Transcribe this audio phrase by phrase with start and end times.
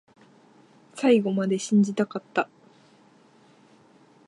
[0.95, 2.49] 最後まで信じたかった